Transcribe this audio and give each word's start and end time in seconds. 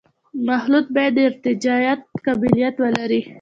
مخلوط 0.47 0.85
باید 0.95 1.13
د 1.15 1.19
ارتجاعیت 1.29 2.01
قابلیت 2.25 2.75
ولري 2.79 3.21